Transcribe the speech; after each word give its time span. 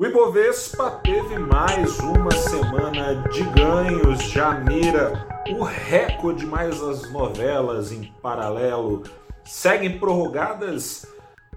O 0.00 0.06
Ibovespa 0.06 0.92
teve 1.02 1.36
mais 1.40 1.98
uma 1.98 2.30
semana 2.30 3.16
de 3.30 3.42
ganhos, 3.42 4.30
já 4.30 4.52
mira 4.52 5.26
o 5.50 5.64
recorde, 5.64 6.46
mais 6.46 6.80
as 6.80 7.10
novelas 7.10 7.90
em 7.90 8.04
paralelo 8.22 9.02
seguem 9.42 9.98
prorrogadas, 9.98 11.04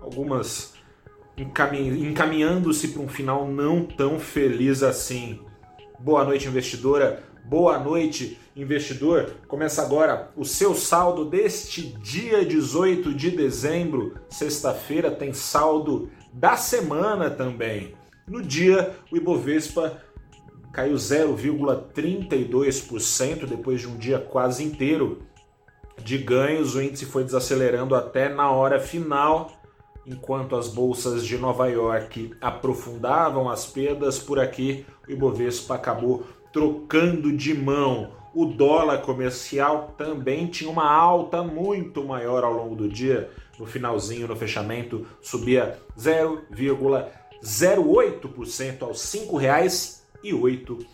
algumas 0.02 0.74
encaminhando-se 1.38 2.88
para 2.88 3.04
um 3.04 3.08
final 3.08 3.48
não 3.48 3.86
tão 3.86 4.20
feliz 4.20 4.82
assim. 4.82 5.40
Boa 6.00 6.26
noite, 6.26 6.48
investidora. 6.48 7.22
Boa 7.46 7.78
noite, 7.78 8.40
investidor. 8.56 9.36
Começa 9.48 9.84
agora 9.84 10.32
o 10.36 10.44
seu 10.44 10.74
saldo 10.74 11.26
deste 11.26 11.84
dia 12.00 12.44
18 12.44 13.14
de 13.14 13.30
dezembro. 13.30 14.16
Sexta-feira 14.32 15.12
tem 15.12 15.32
saldo 15.32 16.10
da 16.34 16.58
semana 16.58 17.30
também. 17.30 18.01
No 18.32 18.42
dia, 18.42 18.96
o 19.12 19.18
Ibovespa 19.18 20.02
caiu 20.72 20.96
0,32% 20.96 23.46
depois 23.46 23.82
de 23.82 23.90
um 23.90 23.98
dia 23.98 24.20
quase 24.20 24.64
inteiro 24.64 25.24
de 25.98 26.18
ganhos. 26.18 26.74
O 26.74 26.82
índice 26.82 27.06
foi 27.06 27.26
desacelerando 27.26 27.94
até 27.94 28.30
na 28.30 28.50
hora 28.50 28.80
final, 28.80 29.52
enquanto 30.08 30.56
as 30.56 30.70
bolsas 30.70 31.26
de 31.26 31.38
Nova 31.38 31.68
York 31.68 32.32
aprofundavam 32.40 33.50
as 33.50 33.66
perdas. 33.66 34.18
Por 34.18 34.40
aqui, 34.40 34.86
o 35.06 35.12
Ibovespa 35.12 35.76
acabou 35.76 36.26
trocando 36.54 37.36
de 37.36 37.54
mão. 37.54 38.14
O 38.34 38.46
dólar 38.46 39.00
comercial 39.00 39.94
também 39.98 40.48
tinha 40.48 40.72
uma 40.72 40.90
alta 40.90 41.44
muito 41.44 42.02
maior 42.06 42.46
ao 42.46 42.54
longo 42.54 42.78
do 42.78 42.88
dia. 42.88 43.30
No 43.60 43.66
finalzinho, 43.66 44.26
no 44.26 44.38
fechamento, 44.38 45.06
subia 45.22 45.78
0,32%. 46.00 47.20
0,8% 47.44 48.84
aos 48.84 49.14
R$ 49.14 49.22
5,08 49.22 50.86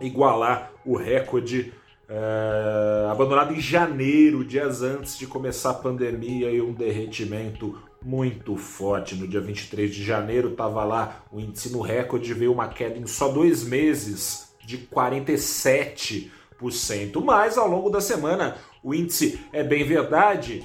igualar 0.00 0.72
o 0.84 0.96
recorde 0.96 1.72
é, 2.08 3.08
abandonado 3.10 3.54
em 3.54 3.60
janeiro, 3.60 4.44
dias 4.44 4.82
antes 4.82 5.16
de 5.16 5.26
começar 5.26 5.70
a 5.70 5.74
pandemia 5.74 6.50
e 6.50 6.60
um 6.60 6.72
derretimento 6.72 7.78
muito 8.04 8.56
forte. 8.56 9.14
No 9.14 9.26
dia 9.26 9.40
23 9.40 9.92
de 9.92 10.04
janeiro 10.04 10.50
estava 10.50 10.84
lá 10.84 11.24
o 11.32 11.40
índice 11.40 11.72
no 11.72 11.80
recorde, 11.80 12.34
veio 12.34 12.52
uma 12.52 12.68
queda 12.68 12.98
em 12.98 13.06
só 13.06 13.28
dois 13.28 13.64
meses 13.64 14.54
de 14.64 14.78
47%. 14.78 16.30
Mas 17.24 17.56
ao 17.56 17.66
longo 17.66 17.88
da 17.88 18.00
semana 18.00 18.56
o 18.82 18.94
índice, 18.94 19.40
é 19.52 19.64
bem 19.64 19.82
verdade, 19.84 20.62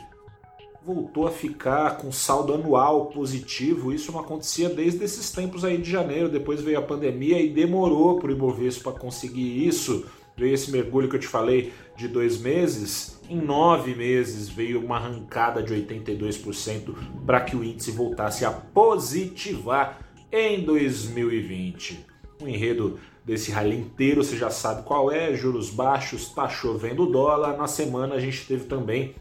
voltou 0.86 1.28
a 1.28 1.32
ficar 1.32 1.98
com 1.98 2.12
saldo 2.12 2.54
anual 2.54 3.06
positivo. 3.08 3.94
Isso 3.94 4.12
não 4.12 4.20
acontecia 4.20 4.68
desde 4.70 5.04
esses 5.04 5.32
tempos 5.32 5.64
aí 5.64 5.78
de 5.78 5.90
janeiro. 5.90 6.28
Depois 6.28 6.62
veio 6.62 6.80
a 6.80 6.82
pandemia 6.82 7.42
e 7.42 7.50
demorou 7.50 8.20
para 8.20 8.30
o 8.30 8.32
Ibovespa 8.32 8.92
conseguir 8.92 9.66
isso 9.66 10.06
veio 10.40 10.54
esse 10.54 10.72
mergulho 10.72 11.10
que 11.10 11.18
eu 11.18 11.20
te 11.20 11.28
falei 11.28 11.74
de 11.96 12.08
dois 12.08 12.40
meses, 12.40 13.20
em 13.30 13.36
nove 13.40 13.94
meses 13.94 14.50
veio 14.50 14.84
uma 14.84 14.96
arrancada 14.96 15.62
de 15.62 15.74
82% 15.74 16.96
para 17.26 17.42
que 17.42 17.56
o 17.56 17.64
índice 17.64 17.92
voltasse 17.92 18.46
a 18.46 18.52
positivar 18.52 20.00
em 20.32 20.64
2020. 20.64 22.06
O 22.42 22.48
enredo 22.48 22.98
desse 23.26 23.52
rally 23.52 23.78
inteiro 23.78 24.24
você 24.24 24.38
já 24.38 24.50
sabe 24.50 24.84
qual 24.84 25.12
é: 25.12 25.36
juros 25.36 25.70
baixos, 25.70 26.24
está 26.24 26.48
chovendo 26.48 27.06
dólar. 27.06 27.58
Na 27.58 27.68
semana 27.68 28.16
a 28.16 28.20
gente 28.20 28.48
teve 28.48 28.64
também 28.66 29.14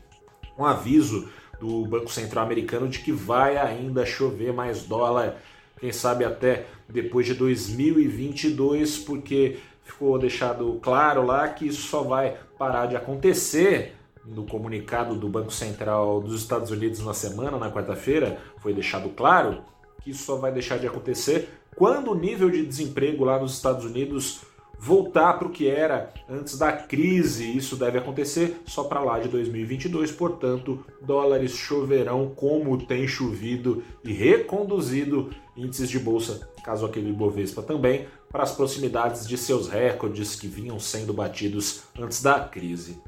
um 0.57 0.65
aviso 0.65 1.29
do 1.61 1.85
Banco 1.85 2.11
Central 2.11 2.45
Americano 2.45 2.89
de 2.89 3.01
que 3.01 3.13
vai 3.13 3.57
ainda 3.57 4.07
chover 4.07 4.53
mais 4.53 4.85
dólar, 4.85 5.37
quem 5.81 5.93
sabe 5.93 6.25
até 6.25 6.67
depois 6.89 7.27
de 7.27 7.35
2022, 7.35 8.99
porque 8.99 9.59
ficou 9.93 10.19
deixado 10.19 10.79
claro 10.83 11.25
lá 11.25 11.49
que 11.49 11.67
isso 11.67 11.83
só 11.83 12.03
vai 12.03 12.37
parar 12.59 12.87
de 12.87 12.97
acontecer 12.97 13.95
no 14.25 14.45
comunicado 14.45 15.15
do 15.15 15.29
Banco 15.29 15.51
Central 15.51 16.21
dos 16.21 16.41
Estados 16.41 16.71
Unidos 16.71 17.01
na 17.01 17.15
semana, 17.15 17.57
na 17.57 17.71
quarta-feira, 17.71 18.39
foi 18.59 18.75
deixado 18.75 19.09
claro 19.11 19.63
que 20.03 20.11
isso 20.11 20.25
só 20.25 20.37
vai 20.37 20.53
deixar 20.53 20.79
de 20.79 20.87
acontecer 20.87 21.49
quando 21.75 22.11
o 22.11 22.15
nível 22.15 22.51
de 22.51 22.65
desemprego 22.65 23.25
lá 23.25 23.39
nos 23.39 23.55
Estados 23.55 23.85
Unidos 23.85 24.43
voltar 24.79 25.35
para 25.35 25.49
o 25.49 25.51
que 25.51 25.69
era 25.69 26.13
antes 26.29 26.57
da 26.57 26.73
crise. 26.73 27.57
Isso 27.57 27.77
deve 27.77 27.99
acontecer 27.99 28.63
só 28.67 28.85
para 28.85 29.01
lá 29.01 29.19
de 29.19 29.29
2022, 29.29 30.13
portanto, 30.13 30.85
dólares 31.03 31.53
choverão 31.53 32.33
como 32.35 32.87
tem 32.87 33.09
chovido 33.09 33.83
e 34.05 34.13
reconduzido 34.13 35.31
índices 35.57 35.91
de 35.91 35.99
bolsa, 35.99 36.49
caso 36.65 36.87
aquele 36.87 37.13
Bovespa 37.13 37.63
também, 37.63 38.07
para 38.31 38.45
as 38.45 38.53
proximidades 38.53 39.27
de 39.27 39.37
seus 39.37 39.69
recordes 39.69 40.37
que 40.37 40.47
vinham 40.47 40.79
sendo 40.79 41.13
batidos 41.13 41.85
antes 41.99 42.23
da 42.23 42.41
crise. 42.41 43.03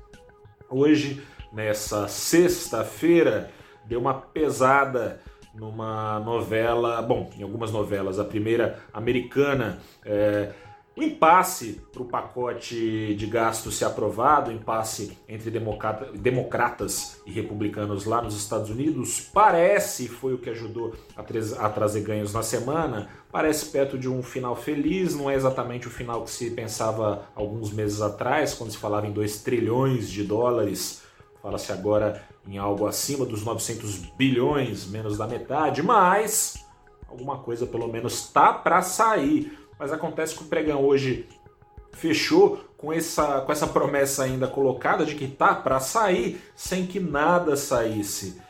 Hoje, 0.69 1.22
nessa 1.52 2.08
sexta-feira, 2.08 3.50
deu 3.87 4.00
uma 4.00 4.14
pesada 4.14 5.20
numa 5.54 6.20
novela, 6.20 7.02
bom, 7.02 7.28
em 7.37 7.42
algumas 7.42 7.72
novelas, 7.72 8.19
a 8.19 8.25
primeira 8.25 8.78
americana. 8.92 9.78
É, 10.04 10.52
o 11.00 11.03
impasse 11.03 11.81
para 11.91 12.03
o 12.03 12.05
pacote 12.05 13.15
de 13.15 13.27
gastos 13.27 13.77
ser 13.77 13.87
aprovado, 13.87 14.50
o 14.50 14.53
impasse 14.53 15.16
entre 15.27 15.50
democrata, 15.50 16.12
democratas 16.12 17.22
e 17.25 17.33
republicanos 17.33 18.05
lá 18.05 18.21
nos 18.21 18.37
Estados 18.37 18.69
Unidos, 18.69 19.21
parece, 19.33 20.09
foi 20.09 20.34
o 20.34 20.38
que 20.38 20.50
ajudou 20.50 20.94
a, 21.16 21.22
a 21.66 21.69
trazer 21.71 22.03
ganhos 22.03 22.34
na 22.34 22.43
semana, 22.43 23.09
parece 23.33 23.66
perto 23.66 23.99
de 23.99 24.09
um 24.09 24.22
final 24.22 24.55
feliz, 24.55 25.15
não 25.15 25.31
é 25.31 25.34
exatamente 25.34 25.87
o 25.87 25.91
final 25.91 26.25
que 26.25 26.31
se 26.31 26.50
pensava 26.50 27.27
alguns 27.34 27.72
meses 27.72 28.03
atrás, 28.03 28.53
quando 28.53 28.71
se 28.71 28.78
falava 28.78 29.06
em 29.06 29.12
2 29.12 29.43
trilhões 29.43 30.11
de 30.11 30.22
dólares, 30.22 31.03
fala-se 31.41 31.72
agora 31.72 32.22
em 32.47 32.59
algo 32.59 32.87
acima 32.87 33.25
dos 33.25 33.43
900 33.43 33.97
bilhões, 34.19 34.87
menos 34.87 35.17
da 35.17 35.27
metade, 35.27 35.82
mas 35.82 36.62
alguma 37.09 37.38
coisa 37.38 37.67
pelo 37.67 37.88
menos 37.88 38.28
tá 38.28 38.53
para 38.53 38.82
sair 38.82 39.59
mas 39.81 39.91
acontece 39.93 40.37
que 40.37 40.43
o 40.43 40.47
pregão 40.47 40.85
hoje 40.85 41.27
fechou 41.93 42.61
com 42.77 42.93
essa, 42.93 43.41
com 43.41 43.51
essa 43.51 43.67
promessa 43.67 44.25
ainda 44.25 44.47
colocada 44.47 45.07
de 45.07 45.15
que 45.15 45.27
tá 45.27 45.55
para 45.55 45.81
sair 45.81 46.41
sem 46.55 46.87
que 46.87 47.01
nada 47.01 47.57
saísse. 47.57 48.41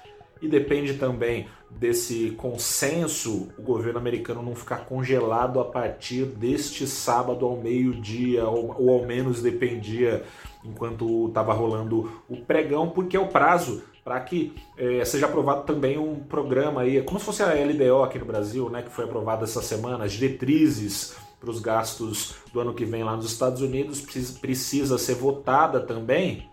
E 0.42 0.48
depende 0.48 0.94
também 0.94 1.48
desse 1.70 2.32
consenso, 2.32 3.48
o 3.56 3.62
governo 3.62 3.98
americano 3.98 4.42
não 4.42 4.56
ficar 4.56 4.86
congelado 4.86 5.60
a 5.60 5.64
partir 5.64 6.24
deste 6.24 6.86
sábado 6.86 7.46
ao 7.46 7.56
meio-dia, 7.56 8.44
ou, 8.46 8.74
ou, 8.76 8.90
ao 8.90 9.06
menos 9.06 9.40
dependia 9.40 10.24
enquanto 10.64 11.28
estava 11.28 11.52
rolando 11.52 12.10
o 12.28 12.38
pregão, 12.38 12.88
porque 12.88 13.16
é 13.16 13.20
o 13.20 13.28
prazo 13.28 13.84
para 14.04 14.20
que 14.20 14.54
é, 14.76 15.04
seja 15.04 15.26
aprovado 15.26 15.64
também 15.64 15.98
um 15.98 16.20
programa 16.20 16.82
aí, 16.82 17.02
como 17.02 17.18
se 17.18 17.24
fosse 17.24 17.42
a 17.42 17.52
LDO 17.52 18.02
aqui 18.02 18.18
no 18.18 18.24
Brasil, 18.24 18.70
né, 18.70 18.82
que 18.82 18.90
foi 18.90 19.04
aprovada 19.04 19.44
essa 19.44 19.62
semana, 19.62 20.04
as 20.04 20.12
diretrizes 20.12 21.16
para 21.38 21.50
os 21.50 21.60
gastos 21.60 22.34
do 22.52 22.60
ano 22.60 22.74
que 22.74 22.84
vem 22.84 23.02
lá 23.02 23.16
nos 23.16 23.26
Estados 23.26 23.62
Unidos 23.62 24.00
precisa, 24.00 24.38
precisa 24.38 24.98
ser 24.98 25.14
votada 25.14 25.80
também. 25.80 26.48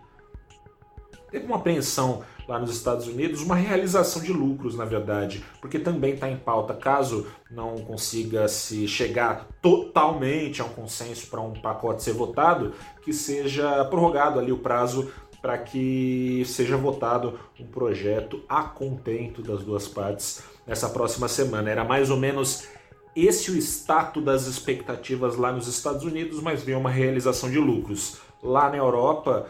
Teve 1.30 1.44
uma 1.44 1.56
apreensão 1.56 2.22
lá 2.48 2.58
nos 2.58 2.74
Estados 2.74 3.06
Unidos, 3.06 3.42
uma 3.42 3.54
realização 3.54 4.22
de 4.22 4.32
lucros, 4.32 4.74
na 4.74 4.86
verdade, 4.86 5.44
porque 5.60 5.78
também 5.78 6.14
está 6.14 6.30
em 6.30 6.38
pauta, 6.38 6.72
caso 6.72 7.26
não 7.50 7.76
consiga 7.76 8.48
se 8.48 8.88
chegar 8.88 9.46
totalmente 9.60 10.62
a 10.62 10.64
um 10.64 10.70
consenso 10.70 11.26
para 11.26 11.42
um 11.42 11.52
pacote 11.52 12.02
ser 12.02 12.14
votado, 12.14 12.72
que 13.02 13.12
seja 13.12 13.84
prorrogado 13.84 14.40
ali 14.40 14.50
o 14.50 14.58
prazo 14.58 15.12
para 15.40 15.58
que 15.58 16.42
seja 16.46 16.76
votado 16.76 17.38
um 17.58 17.66
projeto 17.66 18.42
a 18.48 18.62
contento 18.62 19.42
das 19.42 19.62
duas 19.62 19.86
partes 19.86 20.42
nessa 20.66 20.88
próxima 20.88 21.28
semana. 21.28 21.70
Era 21.70 21.84
mais 21.84 22.10
ou 22.10 22.16
menos 22.16 22.66
esse 23.14 23.50
o 23.50 23.56
status 23.56 24.22
das 24.22 24.46
expectativas 24.46 25.36
lá 25.36 25.52
nos 25.52 25.66
Estados 25.66 26.04
Unidos, 26.04 26.40
mas 26.40 26.62
veio 26.62 26.78
uma 26.78 26.90
realização 26.90 27.50
de 27.50 27.58
lucros. 27.58 28.18
Lá 28.42 28.70
na 28.70 28.76
Europa, 28.76 29.48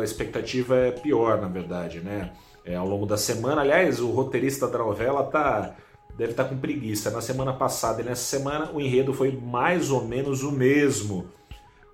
a 0.00 0.04
expectativa 0.04 0.76
é 0.76 0.90
pior, 0.90 1.40
na 1.40 1.48
verdade, 1.48 2.00
né? 2.00 2.32
É, 2.64 2.76
ao 2.76 2.86
longo 2.86 3.06
da 3.06 3.16
semana, 3.16 3.62
aliás, 3.62 4.00
o 4.00 4.10
roteirista 4.10 4.68
da 4.68 4.78
novela 4.78 5.24
tá 5.24 5.74
deve 6.16 6.32
estar 6.32 6.44
tá 6.44 6.50
com 6.50 6.58
preguiça. 6.58 7.10
Na 7.10 7.20
semana 7.20 7.52
passada 7.52 8.00
e 8.00 8.04
nessa 8.04 8.22
semana, 8.22 8.70
o 8.72 8.80
enredo 8.80 9.12
foi 9.12 9.32
mais 9.32 9.90
ou 9.90 10.04
menos 10.04 10.42
o 10.42 10.52
mesmo. 10.52 11.26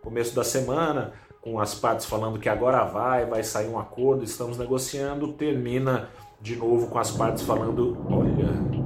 Começo 0.02 0.34
da 0.34 0.44
semana, 0.44 1.12
com 1.40 1.58
as 1.60 1.74
partes 1.74 2.06
falando 2.06 2.38
que 2.38 2.48
agora 2.48 2.84
vai, 2.84 3.26
vai 3.26 3.42
sair 3.42 3.68
um 3.68 3.78
acordo, 3.78 4.24
estamos 4.24 4.58
negociando, 4.58 5.32
termina 5.32 6.08
de 6.40 6.56
novo 6.56 6.88
com 6.88 6.98
as 6.98 7.10
partes 7.10 7.42
falando, 7.42 7.96
olha, 8.08 8.78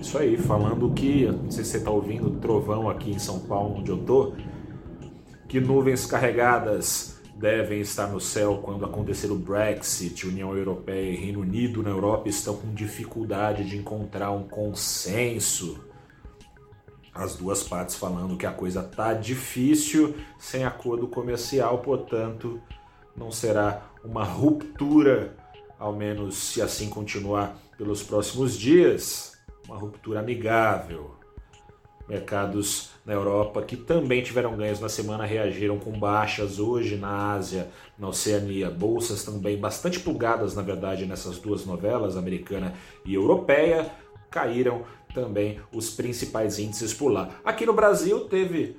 Isso 0.00 0.16
aí, 0.18 0.36
falando 0.36 0.90
que, 0.92 1.26
não 1.26 1.50
sei 1.50 1.64
se 1.64 1.72
você 1.72 1.76
está 1.78 1.90
ouvindo 1.90 2.30
trovão 2.40 2.88
aqui 2.88 3.10
em 3.10 3.18
São 3.18 3.40
Paulo, 3.40 3.78
onde 3.78 3.90
eu 3.90 3.98
tô, 3.98 4.32
que 5.48 5.60
nuvens 5.60 6.06
carregadas 6.06 7.20
devem 7.40 7.80
estar 7.80 8.06
no 8.06 8.20
céu 8.20 8.60
quando 8.62 8.84
acontecer 8.84 9.30
o 9.30 9.34
Brexit. 9.34 10.26
União 10.26 10.54
Europeia 10.54 11.10
e 11.10 11.16
Reino 11.16 11.40
Unido 11.40 11.82
na 11.82 11.88
Europa 11.88 12.28
estão 12.28 12.54
com 12.54 12.72
dificuldade 12.74 13.64
de 13.64 13.78
encontrar 13.78 14.30
um 14.30 14.42
consenso. 14.42 15.89
As 17.20 17.36
duas 17.36 17.62
partes 17.62 17.96
falando 17.96 18.34
que 18.34 18.46
a 18.46 18.50
coisa 18.50 18.82
tá 18.82 19.12
difícil 19.12 20.14
sem 20.38 20.64
acordo 20.64 21.06
comercial, 21.06 21.76
portanto, 21.80 22.58
não 23.14 23.30
será 23.30 23.82
uma 24.02 24.24
ruptura, 24.24 25.36
ao 25.78 25.92
menos 25.92 26.34
se 26.34 26.62
assim 26.62 26.88
continuar 26.88 27.58
pelos 27.76 28.02
próximos 28.02 28.56
dias 28.56 29.38
uma 29.68 29.76
ruptura 29.76 30.20
amigável. 30.20 31.14
Mercados 32.08 32.88
na 33.04 33.12
Europa 33.12 33.60
que 33.60 33.76
também 33.76 34.22
tiveram 34.22 34.56
ganhos 34.56 34.80
na 34.80 34.88
semana 34.88 35.26
reagiram 35.26 35.78
com 35.78 35.92
baixas 35.92 36.58
hoje 36.58 36.96
na 36.96 37.34
Ásia, 37.34 37.68
na 37.98 38.08
Oceania. 38.08 38.70
Bolsas 38.70 39.22
também 39.24 39.60
bastante 39.60 40.00
plugadas, 40.00 40.54
na 40.54 40.62
verdade, 40.62 41.04
nessas 41.04 41.38
duas 41.38 41.66
novelas, 41.66 42.16
americana 42.16 42.72
e 43.04 43.12
europeia, 43.12 43.92
caíram 44.30 44.86
também 45.12 45.60
os 45.72 45.90
principais 45.90 46.58
índices 46.58 46.94
por 46.94 47.08
lá. 47.08 47.30
Aqui 47.44 47.66
no 47.66 47.72
Brasil 47.72 48.20
teve 48.20 48.76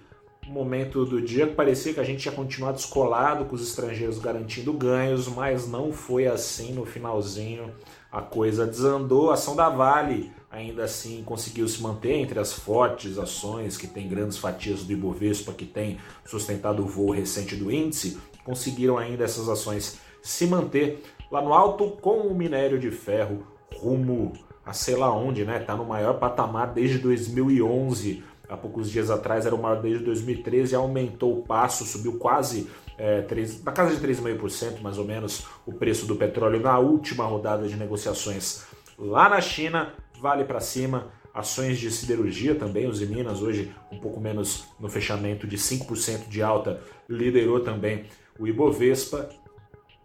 um 0.47 0.51
momento 0.51 1.05
do 1.05 1.21
dia 1.21 1.47
que 1.47 1.53
parecia 1.53 1.93
que 1.93 1.99
a 1.99 2.03
gente 2.03 2.25
ia 2.25 2.31
continuar 2.31 2.71
descolado 2.71 3.45
com 3.45 3.55
os 3.55 3.61
estrangeiros 3.61 4.19
garantindo 4.19 4.73
ganhos, 4.73 5.27
mas 5.27 5.67
não 5.67 5.91
foi 5.91 6.27
assim 6.27 6.73
no 6.73 6.85
finalzinho. 6.85 7.71
A 8.11 8.21
coisa 8.21 8.65
desandou. 8.65 9.31
A 9.31 9.35
ação 9.35 9.55
da 9.55 9.69
Vale 9.69 10.31
ainda 10.49 10.83
assim 10.83 11.23
conseguiu 11.23 11.67
se 11.67 11.81
manter 11.81 12.13
entre 12.13 12.39
as 12.39 12.51
fortes 12.51 13.17
ações 13.17 13.77
que 13.77 13.87
têm 13.87 14.09
grandes 14.09 14.37
fatias 14.37 14.83
do 14.83 14.91
Ibovespa, 14.91 15.53
que 15.53 15.65
tem 15.65 15.97
sustentado 16.25 16.83
o 16.83 16.87
voo 16.87 17.11
recente 17.11 17.55
do 17.55 17.71
índice, 17.71 18.17
conseguiram 18.43 18.97
ainda 18.97 19.23
essas 19.23 19.47
ações 19.47 19.99
se 20.21 20.45
manter 20.45 21.03
lá 21.31 21.41
no 21.41 21.53
alto 21.53 21.91
com 22.01 22.17
o 22.17 22.35
minério 22.35 22.77
de 22.77 22.91
ferro 22.91 23.47
rumo 23.73 24.33
a 24.65 24.73
sei 24.73 24.95
lá 24.95 25.13
onde, 25.13 25.43
né? 25.45 25.59
Tá 25.59 25.75
no 25.75 25.85
maior 25.85 26.19
patamar 26.19 26.73
desde 26.73 26.97
2011. 26.99 28.23
Há 28.47 28.57
poucos 28.57 28.91
dias 28.91 29.09
atrás 29.09 29.45
era 29.45 29.55
o 29.55 29.61
maior 29.61 29.81
desde 29.81 30.03
2013 30.03 30.73
e 30.73 30.75
aumentou 30.75 31.39
o 31.39 31.43
passo, 31.43 31.85
subiu 31.85 32.17
quase 32.17 32.69
é, 32.97 33.21
3, 33.21 33.63
na 33.63 33.71
casa 33.71 33.95
de 33.95 34.05
3,5% 34.05 34.81
mais 34.81 34.97
ou 34.97 35.05
menos 35.05 35.47
o 35.65 35.71
preço 35.71 36.05
do 36.05 36.17
petróleo 36.17 36.59
na 36.59 36.77
última 36.77 37.23
rodada 37.23 37.65
de 37.67 37.77
negociações 37.77 38.65
lá 39.01 39.27
na 39.27 39.41
China 39.41 39.93
vale 40.21 40.45
para 40.45 40.59
cima. 40.59 41.11
Ações 41.33 41.79
de 41.79 41.89
siderurgia 41.89 42.55
também, 42.55 42.87
os 42.87 42.99
Minas 42.99 43.41
hoje 43.41 43.73
um 43.89 43.97
pouco 43.97 44.19
menos 44.19 44.65
no 44.77 44.89
fechamento 44.89 45.47
de 45.47 45.57
5% 45.57 46.27
de 46.27 46.43
alta, 46.43 46.81
liderou 47.07 47.61
também 47.61 48.05
o 48.37 48.45
Ibovespa, 48.45 49.29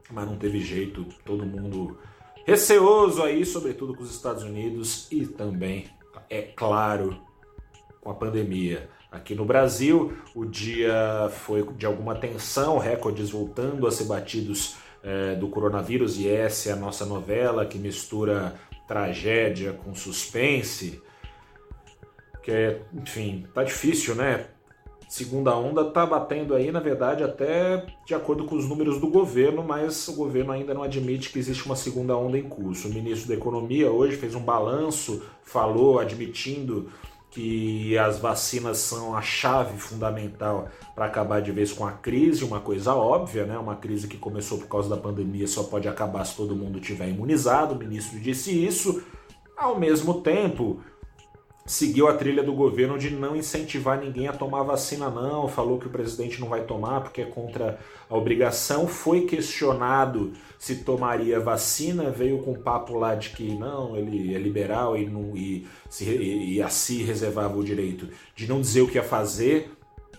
mas 0.08 0.24
não 0.24 0.36
teve 0.36 0.60
jeito, 0.60 1.04
todo 1.24 1.44
mundo 1.44 1.98
receoso 2.46 3.22
aí, 3.24 3.44
sobretudo 3.44 3.94
com 3.94 4.04
os 4.04 4.10
Estados 4.10 4.44
Unidos 4.44 5.08
e 5.10 5.26
também, 5.26 5.90
é 6.30 6.40
claro, 6.42 7.20
com 8.00 8.10
a 8.10 8.14
pandemia. 8.14 8.88
Aqui 9.10 9.34
no 9.34 9.44
Brasil, 9.44 10.16
o 10.34 10.44
dia 10.44 11.28
foi 11.30 11.66
de 11.74 11.84
alguma 11.84 12.14
tensão, 12.14 12.78
recordes 12.78 13.30
voltando 13.30 13.86
a 13.86 13.90
ser 13.90 14.04
batidos 14.04 14.76
é, 15.02 15.34
do 15.34 15.48
coronavírus, 15.48 16.18
e 16.18 16.28
essa 16.28 16.70
é 16.70 16.72
a 16.72 16.76
nossa 16.76 17.04
novela 17.04 17.66
que 17.66 17.78
mistura 17.78 18.54
tragédia 18.86 19.72
com 19.72 19.94
suspense, 19.94 21.02
que 22.42 22.50
é, 22.52 22.82
enfim, 22.94 23.44
tá 23.52 23.64
difícil, 23.64 24.14
né? 24.14 24.46
Segunda 25.08 25.56
onda 25.56 25.84
tá 25.84 26.04
batendo 26.04 26.54
aí, 26.54 26.72
na 26.72 26.80
verdade, 26.80 27.22
até 27.22 27.86
de 28.04 28.14
acordo 28.14 28.44
com 28.44 28.56
os 28.56 28.68
números 28.68 29.00
do 29.00 29.06
governo, 29.06 29.62
mas 29.62 30.08
o 30.08 30.14
governo 30.14 30.50
ainda 30.50 30.74
não 30.74 30.82
admite 30.82 31.30
que 31.30 31.38
existe 31.38 31.64
uma 31.64 31.76
segunda 31.76 32.16
onda 32.16 32.36
em 32.36 32.42
curso. 32.42 32.88
O 32.88 32.92
ministro 32.92 33.28
da 33.28 33.34
Economia 33.34 33.90
hoje 33.90 34.16
fez 34.16 34.34
um 34.34 34.42
balanço, 34.42 35.22
falou 35.44 36.00
admitindo 36.00 36.90
que 37.30 37.96
as 37.98 38.18
vacinas 38.18 38.78
são 38.78 39.14
a 39.14 39.20
chave 39.20 39.78
fundamental 39.78 40.68
para 40.94 41.04
acabar 41.04 41.40
de 41.42 41.52
vez 41.52 41.70
com 41.70 41.86
a 41.86 41.92
crise, 41.92 42.42
uma 42.42 42.60
coisa 42.60 42.94
óbvia, 42.94 43.44
né? 43.44 43.58
Uma 43.58 43.76
crise 43.76 44.08
que 44.08 44.16
começou 44.16 44.58
por 44.58 44.68
causa 44.68 44.88
da 44.88 44.96
pandemia 44.96 45.46
só 45.46 45.62
pode 45.64 45.86
acabar 45.86 46.24
se 46.24 46.34
todo 46.34 46.56
mundo 46.56 46.80
tiver 46.80 47.08
imunizado. 47.08 47.74
O 47.74 47.78
ministro 47.78 48.18
disse 48.18 48.50
isso. 48.64 49.02
Ao 49.56 49.78
mesmo 49.78 50.22
tempo, 50.22 50.80
seguiu 51.66 52.06
a 52.06 52.14
trilha 52.14 52.44
do 52.44 52.54
governo 52.54 52.96
de 52.96 53.10
não 53.10 53.34
incentivar 53.34 53.98
ninguém 53.98 54.28
a 54.28 54.32
tomar 54.32 54.62
vacina, 54.62 55.10
não. 55.10 55.48
Falou 55.48 55.78
que 55.78 55.88
o 55.88 55.90
presidente 55.90 56.40
não 56.40 56.48
vai 56.48 56.64
tomar 56.64 57.00
porque 57.00 57.22
é 57.22 57.24
contra 57.24 57.78
a 58.08 58.16
obrigação. 58.16 58.86
Foi 58.86 59.22
questionado 59.22 60.32
se 60.58 60.76
tomaria 60.76 61.40
vacina, 61.40 62.10
veio 62.10 62.38
com 62.38 62.54
papo 62.54 62.96
lá 62.96 63.14
de 63.14 63.30
que 63.30 63.54
não, 63.54 63.96
ele 63.96 64.34
é 64.34 64.38
liberal 64.38 64.96
e, 64.96 65.06
não, 65.06 65.36
e, 65.36 65.66
se, 65.90 66.04
e, 66.04 66.54
e 66.54 66.62
assim 66.62 67.02
reservava 67.02 67.56
o 67.56 67.64
direito 67.64 68.08
de 68.34 68.48
não 68.48 68.60
dizer 68.60 68.82
o 68.82 68.88
que 68.88 68.96
ia 68.96 69.02
fazer. 69.02 69.72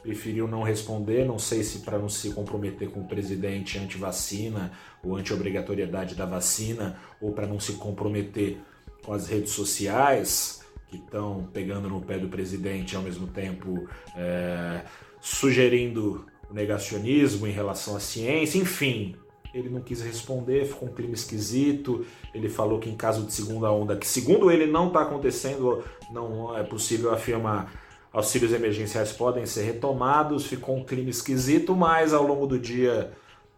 Preferiu 0.03 0.47
não 0.47 0.63
responder, 0.63 1.25
não 1.25 1.39
sei 1.39 1.63
se 1.63 1.79
para 1.79 1.97
não 1.97 2.07
se 2.07 2.29
comprometer 2.31 2.89
com 2.89 3.01
o 3.01 3.07
presidente 3.07 3.77
anti-vacina 3.77 4.71
ou 5.03 5.17
anti-obrigatoriedade 5.17 6.15
da 6.15 6.25
vacina, 6.25 6.97
ou 7.21 7.33
para 7.33 7.45
não 7.45 7.59
se 7.59 7.73
comprometer 7.73 8.57
com 9.03 9.11
as 9.11 9.27
redes 9.27 9.51
sociais 9.51 10.65
que 10.87 10.97
estão 10.97 11.47
pegando 11.53 11.89
no 11.89 12.01
pé 12.01 12.17
do 12.17 12.27
presidente 12.27 12.95
ao 12.95 13.01
mesmo 13.01 13.27
tempo 13.27 13.87
é, 14.15 14.81
sugerindo 15.19 16.25
negacionismo 16.49 17.45
em 17.45 17.51
relação 17.51 17.95
à 17.95 17.99
ciência, 17.99 18.57
enfim. 18.57 19.15
Ele 19.53 19.69
não 19.69 19.81
quis 19.81 20.01
responder, 20.01 20.65
ficou 20.65 20.89
um 20.89 20.93
clima 20.93 21.13
esquisito. 21.13 22.05
Ele 22.33 22.47
falou 22.47 22.79
que 22.79 22.89
em 22.89 22.95
caso 22.95 23.25
de 23.25 23.33
segunda 23.33 23.71
onda, 23.71 23.95
que 23.95 24.07
segundo 24.07 24.51
ele 24.51 24.65
não 24.65 24.87
está 24.87 25.01
acontecendo, 25.01 25.83
não 26.11 26.55
é 26.57 26.63
possível 26.63 27.11
afirmar 27.11 27.71
auxílios 28.13 28.53
emergenciais 28.53 29.11
podem 29.11 29.45
ser 29.45 29.63
retomados. 29.63 30.45
Ficou 30.45 30.77
um 30.77 30.83
clima 30.83 31.09
esquisito, 31.09 31.75
mas 31.75 32.13
ao 32.13 32.25
longo 32.25 32.45
do 32.45 32.59
dia 32.59 33.11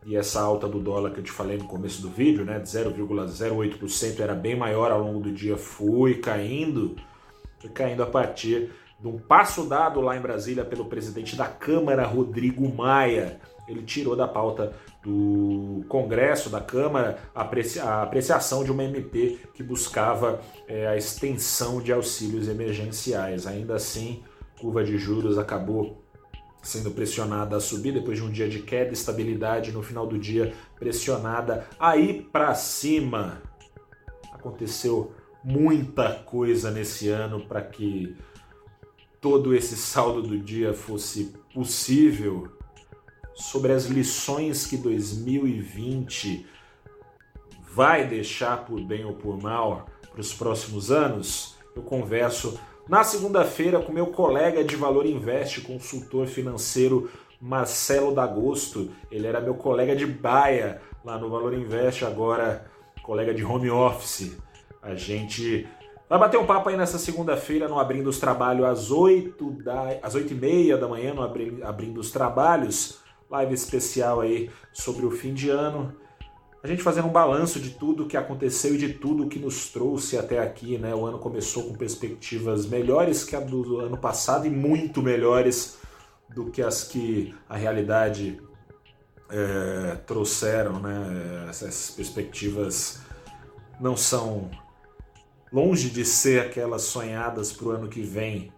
e 0.05 0.15
essa 0.15 0.39
alta 0.39 0.67
do 0.67 0.79
dólar 0.79 1.11
que 1.11 1.19
eu 1.19 1.23
te 1.23 1.31
falei 1.31 1.57
no 1.57 1.65
começo 1.65 2.01
do 2.01 2.09
vídeo, 2.09 2.45
né, 2.45 2.57
de 2.59 2.69
0,08% 2.69 4.19
era 4.21 4.33
bem 4.33 4.55
maior 4.55 4.91
ao 4.91 5.01
longo 5.01 5.19
do 5.19 5.31
dia, 5.31 5.57
foi 5.57 6.15
caindo 6.15 6.95
caindo 7.67 8.03
a 8.03 8.05
partir 8.05 8.71
de 8.99 9.07
um 9.07 9.17
passo 9.17 9.63
dado 9.65 10.01
lá 10.01 10.17
em 10.17 10.21
Brasília 10.21 10.65
pelo 10.65 10.85
presidente 10.85 11.35
da 11.35 11.47
Câmara, 11.47 12.05
Rodrigo 12.05 12.67
Maia. 12.73 13.39
Ele 13.67 13.83
tirou 13.83 14.15
da 14.15 14.27
pauta 14.27 14.73
do 15.03 15.85
Congresso, 15.87 16.49
da 16.49 16.59
Câmara, 16.59 17.19
a 17.33 18.01
apreciação 18.01 18.63
de 18.63 18.71
uma 18.71 18.83
MP 18.83 19.39
que 19.53 19.63
buscava 19.63 20.41
é, 20.67 20.87
a 20.87 20.97
extensão 20.97 21.81
de 21.81 21.93
auxílios 21.93 22.49
emergenciais. 22.49 23.47
Ainda 23.47 23.75
assim, 23.75 24.23
curva 24.59 24.83
de 24.83 24.97
juros 24.97 25.37
acabou 25.37 26.03
sendo 26.61 26.91
pressionada 26.91 27.55
a 27.55 27.59
subir 27.59 27.93
depois 27.93 28.17
de 28.17 28.23
um 28.23 28.31
dia 28.31 28.49
de 28.49 28.59
queda, 28.59 28.91
estabilidade 28.91 29.71
no 29.71 29.81
final 29.81 30.05
do 30.05 30.17
dia 30.17 30.53
pressionada 30.77 31.65
aí 31.79 32.21
para 32.21 32.53
cima. 32.53 33.41
Aconteceu 34.33 35.13
muita 35.43 36.13
coisa 36.13 36.71
nesse 36.71 37.09
ano 37.09 37.41
para 37.41 37.61
que 37.61 38.15
todo 39.21 39.53
esse 39.53 39.75
saldo 39.75 40.21
do 40.21 40.37
dia 40.37 40.73
fosse 40.73 41.33
possível 41.53 42.49
sobre 43.33 43.71
as 43.71 43.85
lições 43.85 44.65
que 44.65 44.77
2020 44.77 46.45
vai 47.71 48.05
deixar 48.05 48.65
por 48.65 48.81
bem 48.81 49.05
ou 49.05 49.13
por 49.13 49.41
mal 49.41 49.87
para 50.11 50.19
os 50.19 50.33
próximos 50.33 50.91
anos, 50.91 51.57
eu 51.75 51.81
converso 51.81 52.59
na 52.87 53.03
segunda-feira 53.03 53.79
com 53.79 53.93
meu 53.93 54.07
colega 54.07 54.63
de 54.63 54.75
Valor 54.75 55.05
Invest, 55.05 55.61
consultor 55.61 56.27
financeiro 56.27 57.09
Marcelo 57.39 58.13
D'Agosto. 58.13 58.91
Ele 59.11 59.27
era 59.27 59.39
meu 59.39 59.53
colega 59.53 59.95
de 59.95 60.05
baia 60.05 60.81
lá 61.05 61.17
no 61.17 61.29
Valor 61.29 61.53
Invest, 61.53 62.03
agora 62.03 62.65
colega 63.03 63.33
de 63.33 63.45
home 63.45 63.69
office. 63.69 64.35
A 64.81 64.95
gente 64.95 65.67
vai 66.09 66.17
bater 66.17 66.37
um 66.37 66.45
papo 66.45 66.69
aí 66.69 66.77
nessa 66.77 66.97
segunda-feira 66.97 67.67
no 67.67 67.79
Abrindo 67.79 68.07
os 68.07 68.19
Trabalhos 68.19 68.65
às 68.65 68.91
8, 68.91 69.51
da, 69.63 69.99
às 70.01 70.15
8 70.15 70.33
e 70.33 70.35
meia 70.35 70.77
da 70.77 70.87
manhã, 70.87 71.13
no 71.13 71.21
Abrindo 71.21 71.99
os 71.99 72.11
Trabalhos. 72.11 72.99
Live 73.29 73.53
especial 73.53 74.21
aí 74.21 74.49
sobre 74.73 75.05
o 75.05 75.11
fim 75.11 75.33
de 75.33 75.49
ano. 75.49 75.93
A 76.63 76.67
gente 76.67 76.81
fazendo 76.81 77.07
um 77.07 77.11
balanço 77.11 77.59
de 77.59 77.69
tudo 77.71 78.05
que 78.05 78.17
aconteceu 78.17 78.75
e 78.75 78.77
de 78.77 78.93
tudo 78.93 79.27
que 79.27 79.39
nos 79.39 79.69
trouxe 79.69 80.17
até 80.17 80.39
aqui, 80.39 80.77
né? 80.77 80.93
O 80.93 81.05
ano 81.05 81.19
começou 81.19 81.63
com 81.63 81.73
perspectivas 81.73 82.65
melhores 82.65 83.23
que 83.23 83.35
a 83.35 83.39
do 83.39 83.79
ano 83.79 83.97
passado 83.97 84.45
e 84.45 84.49
muito 84.49 85.01
melhores 85.01 85.77
do 86.27 86.51
que 86.51 86.61
as 86.61 86.83
que 86.83 87.33
a 87.47 87.55
realidade 87.55 88.41
é, 89.29 89.95
trouxeram, 90.05 90.79
né? 90.79 91.45
Essas 91.49 91.91
perspectivas 91.91 92.99
não 93.79 93.95
são 93.95 94.49
longe 95.51 95.89
de 95.89 96.05
ser 96.05 96.41
aquelas 96.41 96.83
sonhadas 96.83 97.51
para 97.51 97.67
o 97.67 97.71
ano 97.71 97.87
que 97.87 98.01
vem, 98.01 98.51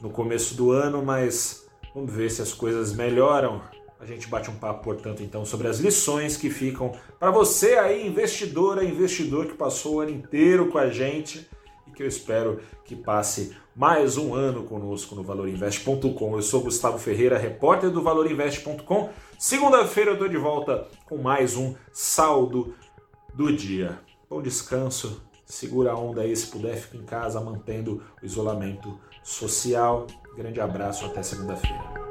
no 0.00 0.10
começo 0.10 0.54
do 0.54 0.72
ano, 0.72 1.02
mas 1.04 1.66
vamos 1.94 2.12
ver 2.12 2.30
se 2.30 2.42
as 2.42 2.52
coisas 2.52 2.92
melhoram. 2.92 3.62
A 3.98 4.04
gente 4.04 4.28
bate 4.28 4.50
um 4.50 4.56
papo, 4.56 4.84
portanto, 4.84 5.22
então, 5.22 5.44
sobre 5.44 5.68
as 5.68 5.78
lições 5.78 6.36
que 6.36 6.50
ficam 6.50 6.92
para 7.18 7.30
você 7.30 7.74
aí, 7.74 8.06
investidora, 8.06 8.84
investidor 8.84 9.46
que 9.46 9.54
passou 9.54 9.96
o 9.96 10.00
ano 10.00 10.10
inteiro 10.10 10.68
com 10.68 10.76
a 10.76 10.90
gente 10.90 11.48
e 11.86 11.90
que 11.90 12.02
eu 12.02 12.06
espero 12.06 12.60
que 12.84 12.94
passe 12.94 13.56
mais 13.74 14.18
um 14.18 14.34
ano 14.34 14.64
conosco 14.64 15.14
no 15.14 15.22
valorinvest.com. 15.22 16.36
Eu 16.36 16.42
sou 16.42 16.60
Gustavo 16.60 16.98
Ferreira, 16.98 17.38
repórter 17.38 17.90
do 17.90 18.02
valorinvest.com. 18.02 19.10
Segunda-feira 19.38 20.10
eu 20.10 20.14
estou 20.14 20.28
de 20.28 20.36
volta 20.36 20.86
com 21.06 21.16
mais 21.16 21.56
um 21.56 21.74
saldo 21.90 22.74
do 23.34 23.50
dia. 23.50 23.98
Bom 24.28 24.42
descanso, 24.42 25.25
segura 25.46 25.92
a 25.92 25.96
onda 25.96 26.22
aí, 26.22 26.36
se 26.36 26.48
puder, 26.48 26.76
fica 26.76 26.96
em 26.96 27.04
casa 27.04 27.40
mantendo 27.40 28.02
o 28.20 28.26
isolamento 28.26 28.98
social. 29.22 30.06
Grande 30.36 30.60
abraço, 30.60 31.06
até 31.06 31.22
segunda-feira. 31.22 32.06